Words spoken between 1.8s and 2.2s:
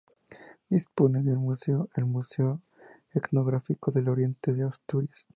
el